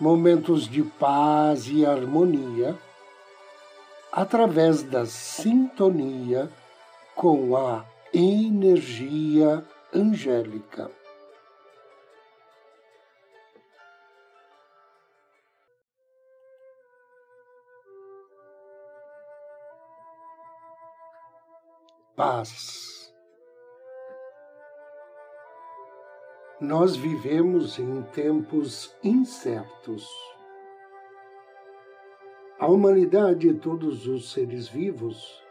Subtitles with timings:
[0.00, 2.76] momentos de paz e harmonia
[4.12, 6.50] através da sintonia
[7.14, 10.90] com a energia angélica.
[22.16, 22.93] Paz.
[26.64, 30.08] Nós vivemos em tempos incertos.
[32.58, 35.42] A humanidade e todos os seres vivos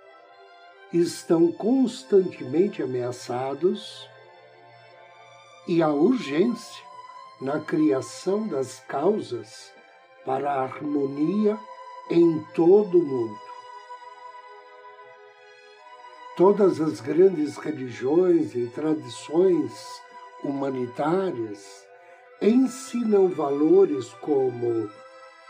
[0.91, 4.09] estão constantemente ameaçados
[5.67, 6.83] e a urgência
[7.39, 9.71] na criação das causas
[10.25, 11.59] para a harmonia
[12.09, 13.39] em todo o mundo.
[16.35, 20.01] Todas as grandes religiões e tradições
[20.43, 21.87] humanitárias
[22.41, 24.89] ensinam valores como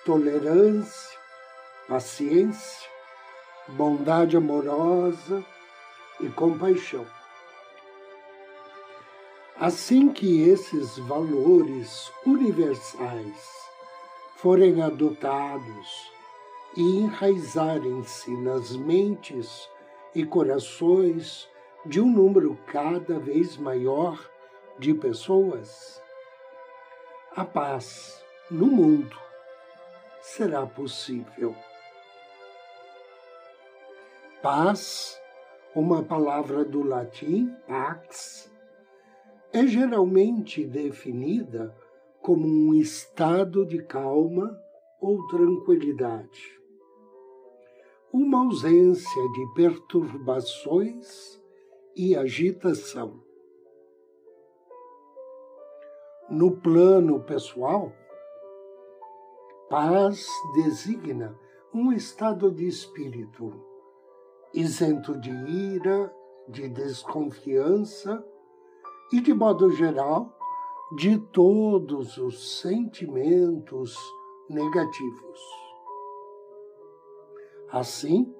[0.06, 1.18] tolerância,
[1.88, 2.90] paciência,
[3.70, 5.44] bondade amorosa
[6.20, 7.06] e compaixão.
[9.60, 13.64] Assim que esses valores universais
[14.38, 16.12] forem adotados
[16.76, 19.70] e enraizarem-se nas mentes
[20.14, 21.48] e corações
[21.86, 24.33] de um número cada vez maior
[24.80, 26.02] de pessoas,
[27.36, 29.16] a paz no mundo
[30.20, 31.56] será possível.
[34.42, 35.20] Paz,
[35.76, 38.52] uma palavra do latim pax,
[39.52, 41.76] é geralmente definida
[42.22, 44.60] como um estado de calma
[45.00, 46.60] ou tranquilidade,
[48.12, 51.40] uma ausência de perturbações
[51.96, 53.23] e agitação
[56.34, 57.94] no plano pessoal,
[59.70, 61.38] paz designa
[61.72, 63.54] um estado de espírito
[64.52, 66.14] isento de ira,
[66.48, 68.24] de desconfiança
[69.12, 70.36] e, de modo geral,
[70.98, 73.96] de todos os sentimentos
[74.50, 75.40] negativos.
[77.72, 78.36] Assim,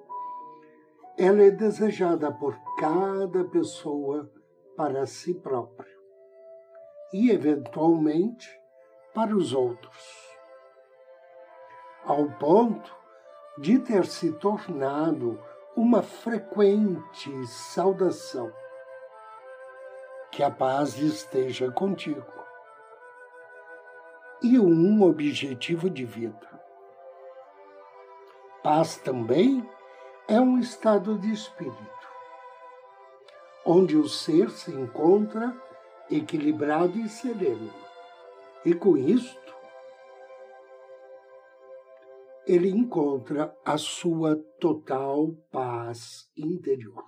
[1.16, 4.30] ela é desejada por cada pessoa
[4.76, 5.93] para si própria
[7.14, 8.60] e, eventualmente,
[9.14, 10.28] para os outros,
[12.04, 12.92] ao ponto
[13.56, 15.40] de ter se tornado
[15.76, 18.52] uma frequente saudação.
[20.32, 22.26] Que a paz esteja contigo.
[24.42, 26.60] E um objetivo de vida.
[28.60, 29.64] Paz também
[30.26, 32.08] é um estado de espírito,
[33.64, 35.56] onde o ser se encontra
[36.10, 37.72] equilibrado e sereno.
[38.64, 39.54] E com isto,
[42.46, 47.04] ele encontra a sua total paz interior.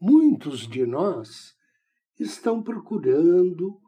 [0.00, 1.54] Muitos de nós
[2.18, 3.80] estão procurando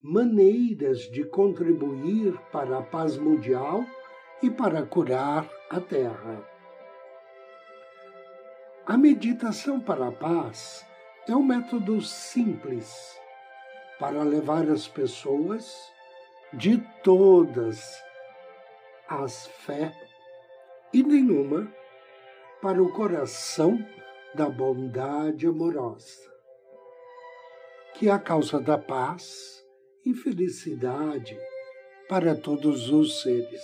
[0.00, 3.84] maneiras de contribuir para a paz mundial
[4.42, 6.44] e para curar a Terra.
[8.84, 10.84] A meditação para a paz
[11.28, 13.16] é um método simples
[13.98, 15.72] para levar as pessoas
[16.52, 18.02] de todas
[19.08, 19.92] as fé
[20.92, 21.72] e nenhuma
[22.60, 23.78] para o coração
[24.34, 26.30] da bondade amorosa,
[27.94, 29.64] que é a causa da paz
[30.04, 31.38] e felicidade
[32.08, 33.62] para todos os seres.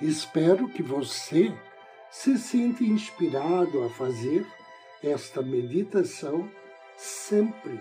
[0.00, 1.52] Espero que você
[2.12, 4.46] se sinta inspirado a fazer
[5.02, 6.46] esta meditação
[6.94, 7.80] sempre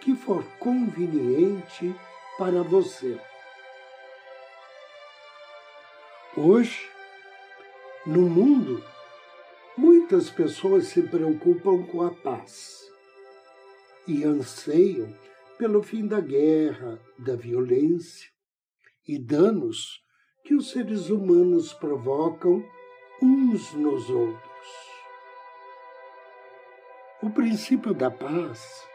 [0.00, 1.92] que for conveniente
[2.38, 3.20] para você.
[6.36, 6.88] Hoje,
[8.06, 8.84] no mundo,
[9.76, 12.88] muitas pessoas se preocupam com a paz
[14.06, 15.12] e anseiam
[15.58, 18.30] pelo fim da guerra, da violência
[19.08, 20.00] e danos
[20.44, 22.62] que os seres humanos provocam
[23.46, 24.96] uns nos outros.
[27.22, 28.86] O princípio da paz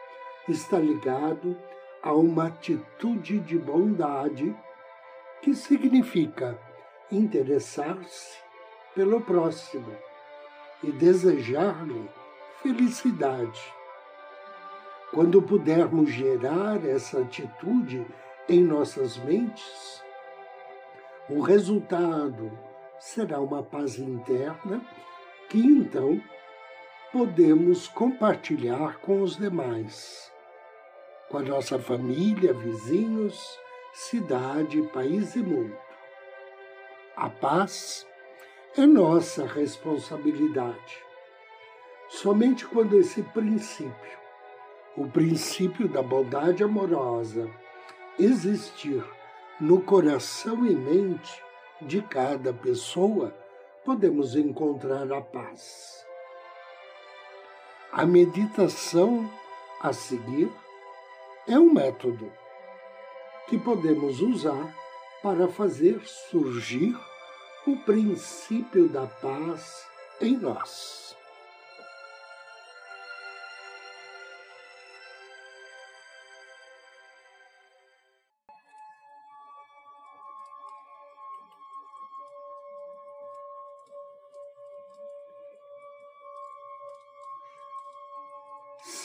[0.48, 1.56] está ligado
[2.02, 4.54] a uma atitude de bondade
[5.40, 6.58] que significa
[7.10, 8.38] interessar-se
[8.94, 9.96] pelo próximo
[10.82, 12.08] e desejar-lhe
[12.62, 13.60] felicidade.
[15.12, 18.06] Quando pudermos gerar essa atitude
[18.48, 20.02] em nossas mentes,
[21.28, 22.50] o resultado
[23.02, 24.80] será uma paz interna
[25.48, 26.22] que então
[27.10, 30.32] podemos compartilhar com os demais,
[31.28, 33.58] com a nossa família, vizinhos,
[33.92, 35.76] cidade, país e mundo.
[37.16, 38.06] A paz
[38.76, 41.04] é nossa responsabilidade.
[42.08, 44.18] Somente quando esse princípio,
[44.96, 47.50] o princípio da bondade amorosa,
[48.16, 49.04] existir
[49.60, 51.42] no coração e mente
[51.86, 53.34] de cada pessoa,
[53.84, 56.06] podemos encontrar a paz.
[57.92, 59.30] A meditação
[59.80, 60.50] a seguir
[61.46, 62.32] é um método
[63.48, 64.74] que podemos usar
[65.22, 66.96] para fazer surgir
[67.66, 69.86] o princípio da paz
[70.20, 71.16] em nós.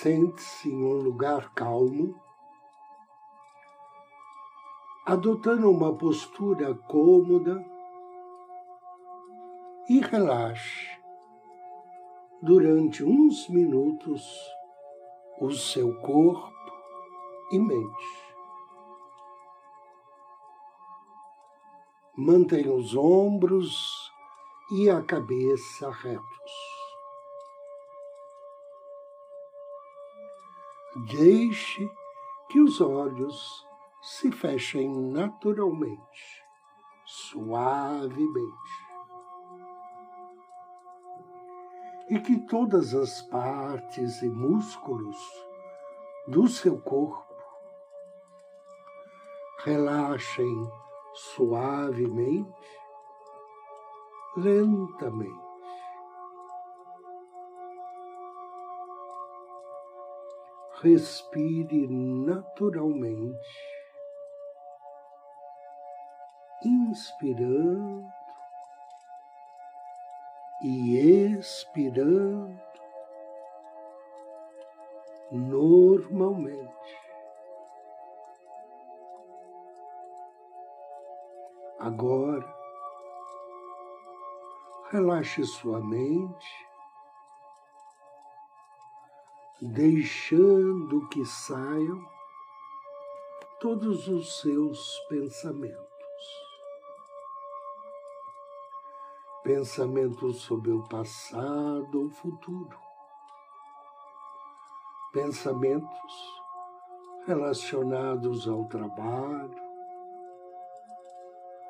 [0.08, 2.16] Sente-se em um lugar calmo,
[5.06, 7.62] adotando uma postura cômoda
[9.90, 10.98] e relaxe
[12.42, 14.26] durante uns minutos
[15.42, 16.56] o seu corpo
[17.52, 18.36] e mente.
[22.16, 24.10] Mantenha os ombros
[24.72, 26.77] e a cabeça retos.
[31.06, 31.88] Deixe
[32.50, 33.68] que os olhos
[34.02, 36.44] se fechem naturalmente,
[37.06, 38.88] suavemente.
[42.10, 45.18] E que todas as partes e músculos
[46.28, 47.36] do seu corpo
[49.64, 50.72] relaxem
[51.14, 52.80] suavemente,
[54.36, 55.47] lentamente.
[60.82, 63.40] Respire naturalmente,
[66.64, 68.08] inspirando
[70.62, 72.62] e expirando
[75.32, 76.68] normalmente.
[81.80, 82.56] Agora,
[84.92, 86.67] relaxe sua mente
[89.62, 92.06] deixando que saiam
[93.60, 95.88] todos os seus pensamentos.
[99.44, 102.78] Pensamentos sobre o passado ou futuro.
[105.12, 106.42] Pensamentos
[107.26, 109.68] relacionados ao trabalho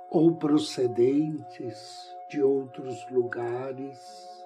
[0.09, 4.36] ou procedentes de outros lugares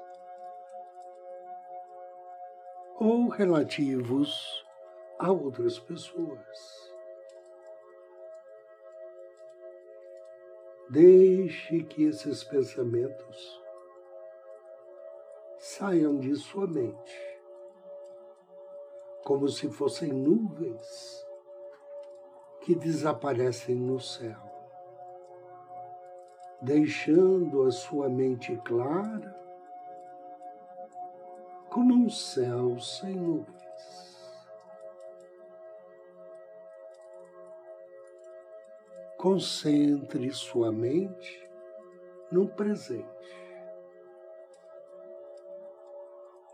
[3.03, 4.63] ou relativos
[5.17, 6.93] a outras pessoas.
[10.87, 13.59] Deixe que esses pensamentos
[15.57, 17.39] saiam de sua mente,
[19.25, 21.25] como se fossem nuvens
[22.59, 24.37] que desaparecem no céu,
[26.61, 29.40] deixando a sua mente clara
[31.71, 33.61] como um céu sem nuvens.
[39.17, 41.49] Concentre sua mente
[42.29, 43.07] no presente,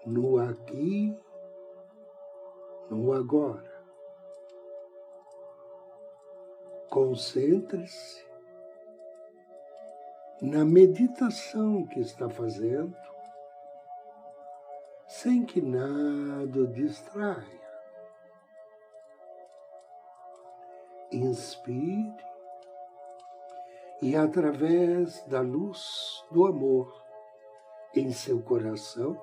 [0.06, 1.18] no aqui,
[2.90, 3.76] no agora.
[6.90, 8.28] Concentre-se
[10.42, 12.96] na meditação que está fazendo
[15.22, 17.60] sem que nada o distraia.
[21.12, 22.24] Inspire
[24.00, 27.04] e, através da luz do amor
[27.96, 29.20] em seu coração,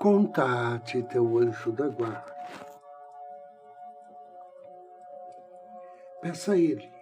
[0.00, 2.34] contate teu anjo da guarda.
[6.20, 6.92] Peça a ele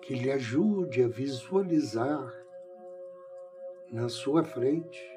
[0.00, 2.45] que lhe ajude a visualizar
[3.90, 5.16] na sua frente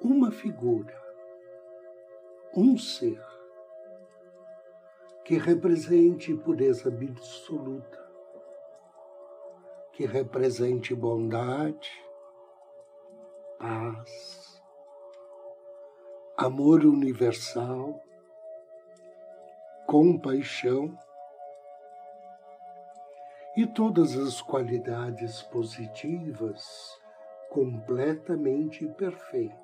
[0.00, 0.94] uma figura,
[2.54, 3.20] um ser
[5.24, 8.06] que represente pureza absoluta,
[9.92, 11.90] que represente bondade,
[13.58, 14.62] paz,
[16.36, 18.00] amor universal,
[19.86, 20.96] compaixão
[23.56, 27.00] e todas as qualidades positivas
[27.48, 29.56] completamente perfeitas.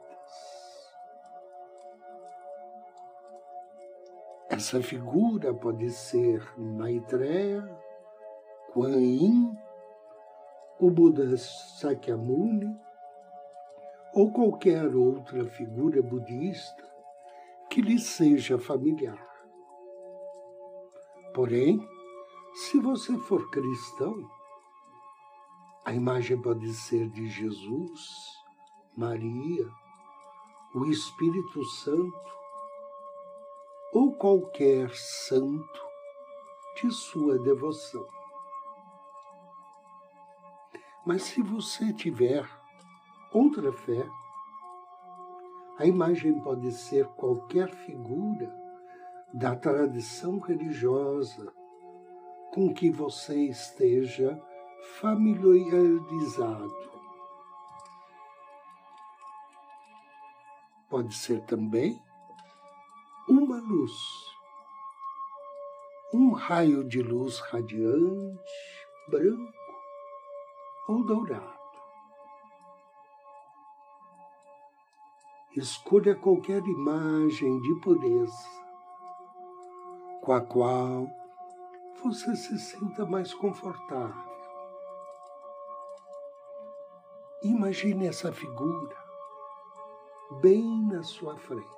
[4.49, 7.69] Essa figura pode ser Maitreya,
[8.73, 9.59] Kuan Yin,
[10.79, 12.75] o Buda Sakyamuni
[14.15, 16.83] ou qualquer outra figura budista
[17.69, 19.27] que lhe seja familiar.
[21.35, 21.81] Porém,
[22.55, 24.31] se você for cristão,
[25.87, 28.37] a imagem pode ser de Jesus,
[28.95, 29.67] Maria,
[30.75, 32.33] o Espírito Santo
[33.95, 35.81] ou qualquer santo
[36.77, 38.07] de sua devoção.
[41.07, 42.47] Mas se você tiver
[43.33, 44.07] outra fé,
[45.79, 48.55] a imagem pode ser qualquer figura
[49.33, 51.51] da tradição religiosa
[52.53, 54.39] com que você esteja
[55.01, 56.91] familiarizado.
[60.91, 61.99] Pode ser também
[63.27, 63.93] uma luz,
[66.13, 68.39] um raio de luz radiante,
[69.09, 69.53] branco
[70.89, 71.63] ou dourado.
[75.57, 78.63] Escolha qualquer imagem de pureza
[80.23, 81.22] com a qual
[82.03, 84.33] você se sinta mais confortável.
[87.43, 88.97] Imagine essa figura
[90.41, 91.69] bem na sua frente.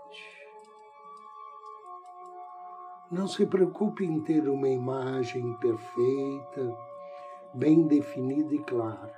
[3.10, 6.76] Não se preocupe em ter uma imagem perfeita,
[7.52, 9.14] bem definida e clara.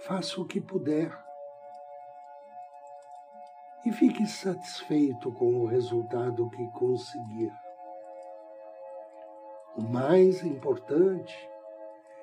[0.00, 1.10] Faça o que puder
[3.84, 7.65] e fique satisfeito com o resultado que conseguir.
[9.76, 11.36] O mais importante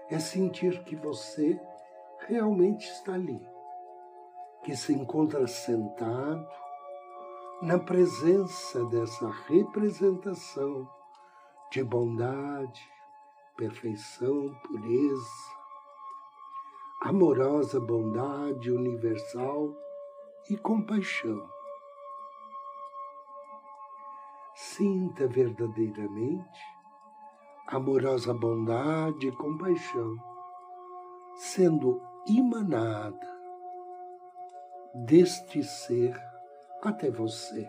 [0.09, 1.61] é sentir que você
[2.27, 3.39] realmente está ali,
[4.63, 6.47] que se encontra sentado
[7.61, 10.89] na presença dessa representação
[11.71, 12.81] de bondade,
[13.55, 15.51] perfeição, pureza,
[17.01, 19.71] amorosa bondade universal
[20.49, 21.47] e compaixão.
[24.55, 26.72] Sinta verdadeiramente
[27.73, 30.15] amorosa bondade e compaixão
[31.35, 31.99] sendo
[32.29, 33.27] emanada
[34.93, 36.15] deste ser
[36.83, 37.67] até você.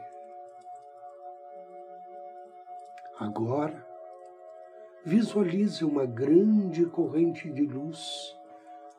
[3.18, 3.82] Agora,
[5.06, 8.38] visualize uma grande corrente de luz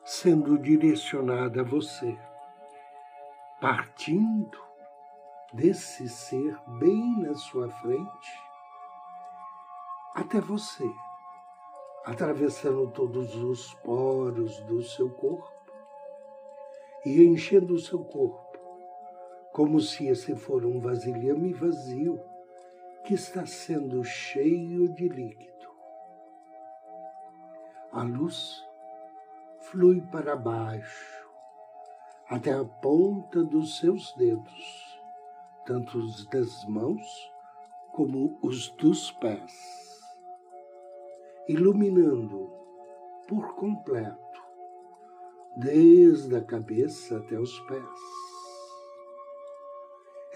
[0.04, 2.18] sendo direcionada a você,
[3.60, 4.58] partindo
[5.52, 8.45] desse ser bem na sua frente
[10.16, 10.90] até você,
[12.06, 15.52] atravessando todos os poros do seu corpo
[17.04, 18.58] e enchendo o seu corpo
[19.52, 22.18] como se esse for um vasilhame vazio
[23.04, 25.68] que está sendo cheio de líquido.
[27.92, 28.64] A luz
[29.60, 31.28] flui para baixo,
[32.26, 34.98] até a ponta dos seus dedos,
[35.66, 37.02] tanto os das mãos
[37.92, 39.85] como os dos pés,
[41.48, 42.50] iluminando
[43.28, 44.16] por completo,
[45.56, 48.26] desde a cabeça até os pés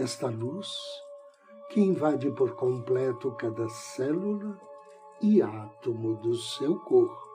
[0.02, 0.74] esta luz
[1.68, 4.58] que invade por completo cada célula
[5.20, 7.28] e átomo do seu corpo.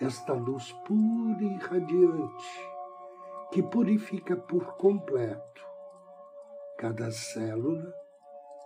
[0.00, 2.68] Esta luz pura e radiante
[3.52, 5.62] que purifica por completo
[6.76, 7.94] cada célula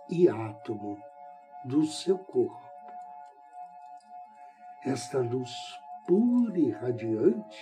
[0.09, 0.97] e átomo
[1.65, 2.66] do seu corpo.
[4.87, 5.53] Esta luz
[6.07, 7.61] pura e radiante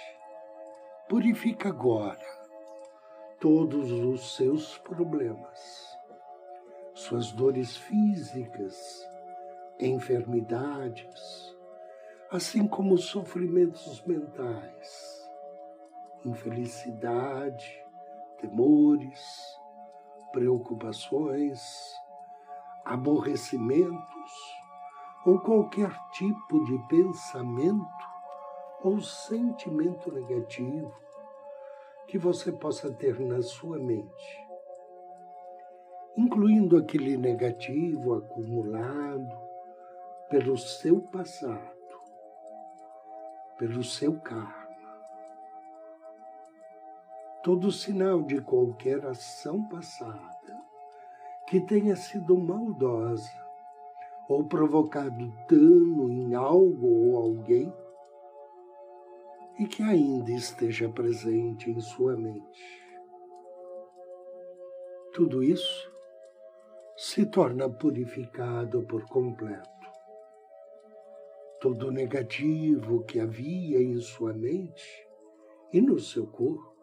[1.09, 2.23] purifica agora
[3.39, 5.97] todos os seus problemas,
[6.93, 8.77] suas dores físicas,
[9.79, 11.57] enfermidades,
[12.29, 15.27] assim como sofrimentos mentais,
[16.23, 17.83] infelicidade,
[18.37, 19.19] temores,
[20.31, 21.59] preocupações,
[22.85, 24.54] aborrecimentos
[25.25, 27.85] ou qualquer tipo de pensamento
[28.83, 30.93] ou sentimento negativo
[32.07, 34.47] que você possa ter na sua mente,
[36.15, 39.35] incluindo aquele negativo acumulado
[40.29, 41.99] pelo seu passado,
[43.57, 44.65] pelo seu karma.
[47.43, 50.63] Todo sinal de qualquer ação passada
[51.47, 53.44] que tenha sido maldosa
[54.27, 57.73] ou provocado dano em algo ou alguém
[59.59, 62.83] e que ainda esteja presente em sua mente.
[65.13, 65.93] Tudo isso
[66.97, 69.69] se torna purificado por completo.
[71.61, 75.07] Todo negativo que havia em sua mente
[75.71, 76.75] e no seu corpo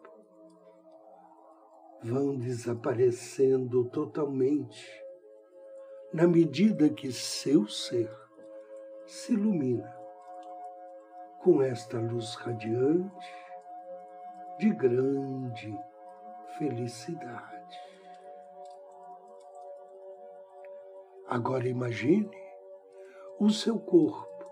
[2.01, 5.02] vão desaparecendo totalmente
[6.13, 8.11] na medida que seu ser
[9.07, 9.97] se ilumina
[11.39, 13.35] com esta luz radiante
[14.59, 15.75] de grande
[16.57, 17.79] felicidade.
[21.27, 22.29] Agora imagine
[23.39, 24.45] o seu corpo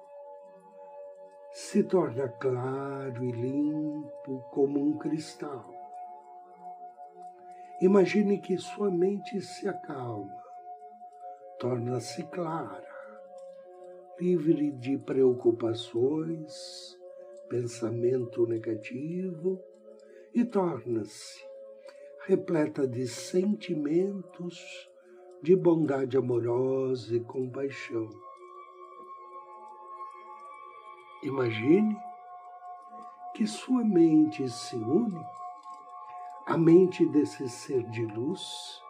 [1.52, 5.70] se torna claro e limpo como um cristal.
[7.80, 10.41] Imagine que sua mente se acalma,
[11.62, 12.84] torna-se clara,
[14.20, 16.98] livre de preocupações,
[17.48, 19.62] pensamento negativo
[20.34, 21.46] e torna-se
[22.26, 24.90] repleta de sentimentos
[25.44, 28.10] de bondade amorosa e compaixão.
[31.22, 31.96] Imagine
[33.36, 35.24] que sua mente se une
[36.48, 38.82] à mente desse ser de luz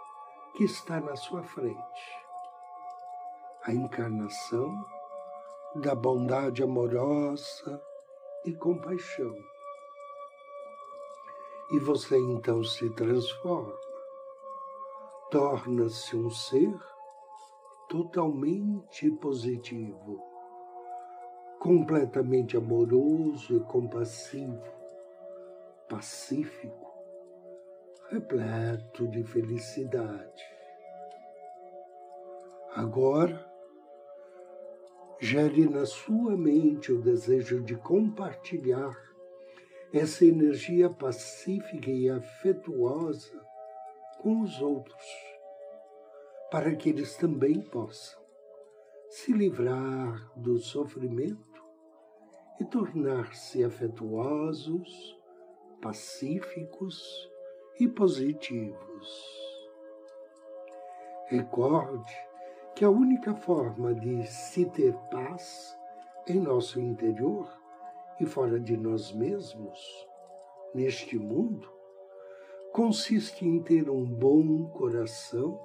[0.55, 2.20] que está na sua frente.
[3.63, 4.73] A encarnação
[5.75, 7.81] da bondade amorosa
[8.45, 9.35] e compaixão.
[11.71, 13.77] E você então se transforma,
[15.29, 16.73] torna-se um ser
[17.87, 20.31] totalmente positivo
[21.61, 24.65] completamente amoroso e compassivo,
[25.87, 26.91] pacífico,
[28.09, 30.43] repleto de felicidade.
[32.73, 33.47] Agora,
[35.23, 38.97] gere na sua mente o desejo de compartilhar
[39.93, 43.39] essa energia pacífica e afetuosa
[44.19, 45.05] com os outros,
[46.49, 48.19] para que eles também possam
[49.09, 51.63] se livrar do sofrimento
[52.59, 55.21] e tornar-se afetuosos,
[55.83, 57.29] pacíficos
[57.79, 59.07] e positivos.
[61.27, 62.30] Recorde
[62.75, 65.77] que a única forma de se ter paz
[66.27, 67.49] em nosso interior
[68.19, 70.07] e fora de nós mesmos,
[70.73, 71.69] neste mundo,
[72.71, 75.59] consiste em ter um bom coração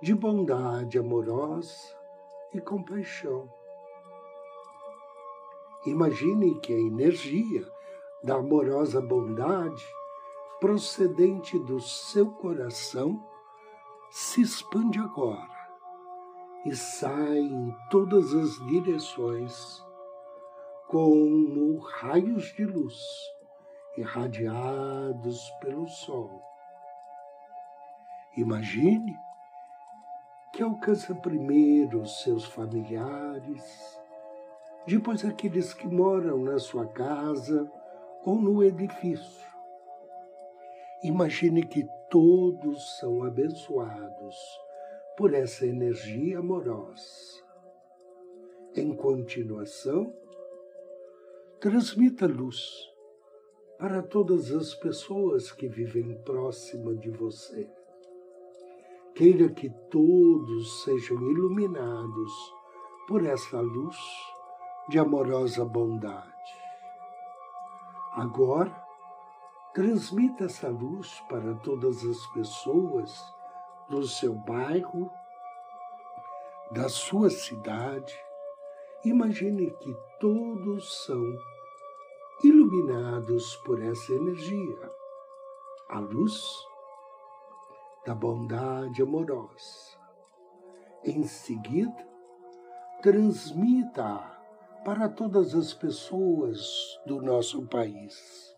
[0.00, 1.96] de bondade amorosa
[2.52, 3.48] e compaixão.
[5.86, 7.64] Imagine que a energia
[8.22, 9.84] da amorosa bondade
[10.60, 13.20] procedente do seu coração
[14.10, 15.51] se expande agora
[16.64, 19.82] e sai em todas as direções
[20.88, 23.00] como raios de luz
[23.96, 26.42] irradiados pelo sol.
[28.36, 29.16] Imagine
[30.52, 34.00] que alcança primeiro os seus familiares,
[34.86, 37.70] depois aqueles que moram na sua casa
[38.24, 39.50] ou no edifício.
[41.02, 44.36] Imagine que todos são abençoados
[45.22, 47.44] por essa energia amorosa.
[48.74, 50.12] Em continuação,
[51.60, 52.60] transmita luz
[53.78, 57.70] para todas as pessoas que vivem próxima de você.
[59.14, 62.32] Queira que todos sejam iluminados
[63.06, 63.96] por essa luz
[64.88, 66.52] de amorosa bondade.
[68.10, 68.76] Agora,
[69.72, 73.22] transmita essa luz para todas as pessoas
[73.92, 75.12] do seu bairro,
[76.70, 78.18] da sua cidade.
[79.04, 81.22] Imagine que todos são
[82.42, 84.90] iluminados por essa energia,
[85.90, 86.42] a luz
[88.06, 89.98] da bondade amorosa.
[91.04, 92.08] Em seguida,
[93.02, 94.26] transmita
[94.86, 98.56] para todas as pessoas do nosso país.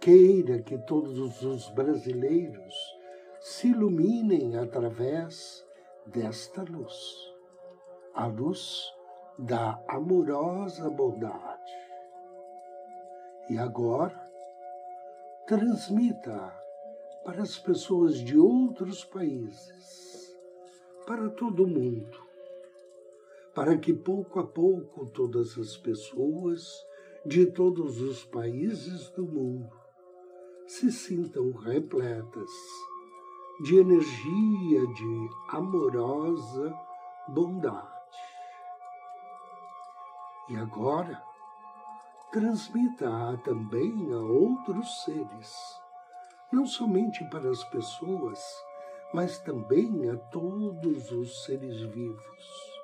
[0.00, 2.99] Queira que todos os brasileiros
[3.40, 5.66] se iluminem através
[6.06, 6.94] desta luz,
[8.14, 8.86] a luz
[9.38, 11.72] da amorosa bondade.
[13.48, 14.20] E agora,
[15.46, 16.54] transmita
[17.24, 20.38] para as pessoas de outros países,
[21.06, 22.18] para todo mundo,
[23.54, 26.86] para que pouco a pouco todas as pessoas
[27.24, 29.80] de todos os países do mundo
[30.66, 32.50] se sintam repletas
[33.60, 36.74] de energia de amorosa
[37.28, 37.88] bondade.
[40.48, 41.22] E agora,
[42.32, 45.78] transmita-a também a outros seres,
[46.50, 48.42] não somente para as pessoas,
[49.12, 52.80] mas também a todos os seres vivos,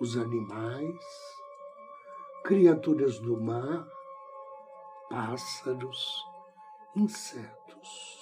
[0.00, 1.04] os animais,
[2.42, 3.86] criaturas do mar,
[5.10, 6.24] pássaros,
[6.96, 8.21] insetos.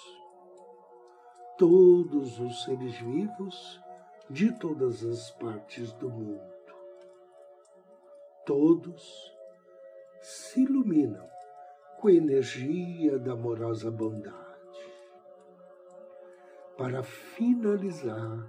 [1.61, 3.79] Todos os seres vivos
[4.31, 6.41] de todas as partes do mundo.
[8.47, 9.31] Todos
[10.23, 11.29] se iluminam
[11.99, 14.91] com a energia da amorosa bondade.
[16.79, 18.49] Para finalizar,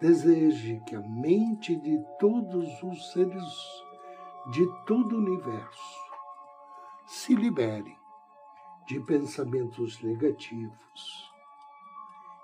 [0.00, 3.84] deseje que a mente de todos os seres
[4.50, 6.00] de todo o universo
[7.06, 8.03] se libere
[8.86, 11.32] de pensamentos negativos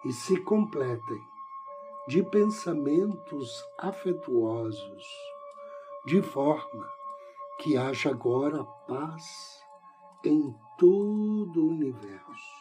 [0.05, 1.20] e se completem
[2.09, 5.05] de pensamentos afetuosos,
[6.07, 6.88] de forma
[7.59, 9.62] que haja agora paz
[10.24, 12.61] em todo o universo.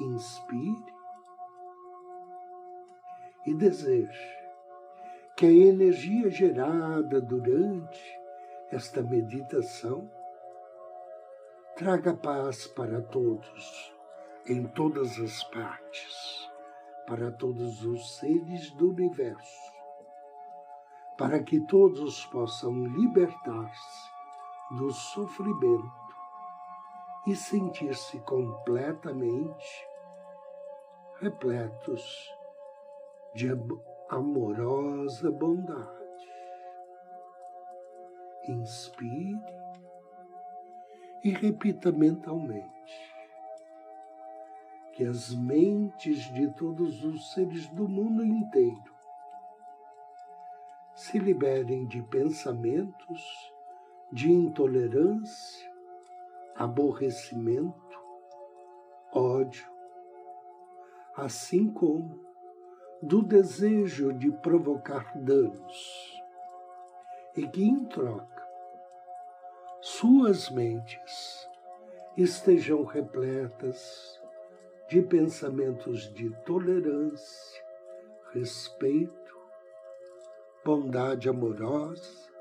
[0.00, 0.94] Inspire
[3.46, 4.34] e deseje
[5.36, 8.02] que a energia gerada durante
[8.72, 10.10] esta meditação
[11.76, 13.94] traga paz para todos,
[14.46, 16.50] em todas as partes,
[17.06, 19.74] para todos os seres do universo
[21.16, 24.10] para que todos possam libertar-se
[24.72, 26.04] do sofrimento
[27.26, 29.88] e sentir-se completamente
[31.20, 32.30] repletos
[33.34, 33.48] de
[34.10, 35.94] amorosa bondade.
[38.48, 39.63] Inspire
[41.24, 42.70] e repita mentalmente
[44.92, 48.94] que as mentes de todos os seres do mundo inteiro
[50.94, 53.52] se liberem de pensamentos
[54.12, 55.68] de intolerância,
[56.54, 57.98] aborrecimento,
[59.12, 59.68] ódio,
[61.16, 62.22] assim como
[63.02, 66.22] do desejo de provocar danos,
[67.36, 68.33] e que, em troca,
[69.98, 71.48] suas mentes
[72.16, 74.20] estejam repletas
[74.88, 77.64] de pensamentos de tolerância,
[78.32, 79.38] respeito,
[80.64, 82.32] bondade amorosa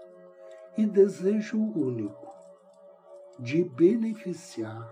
[0.76, 2.34] e desejo único
[3.38, 4.90] de beneficiar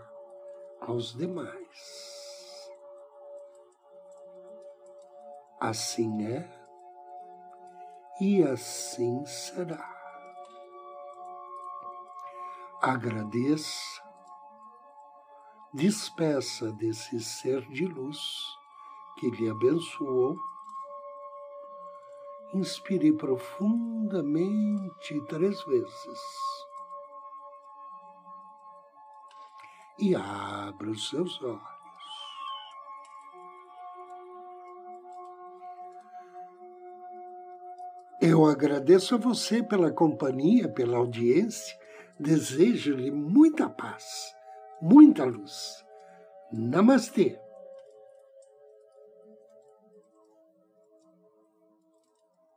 [0.80, 2.70] aos demais.
[5.60, 6.48] Assim é
[8.20, 10.01] e assim será.
[12.82, 14.02] Agradeça,
[15.74, 18.20] despeça desse ser de luz
[19.20, 20.36] que lhe abençoou
[22.54, 26.20] Inspire profundamente três vezes.
[29.98, 31.62] E abra os seus olhos.
[38.20, 41.80] Eu agradeço a você pela companhia, pela audiência.
[42.22, 44.36] Desejo-lhe muita paz,
[44.80, 45.84] muita luz.
[46.54, 47.40] Namastê.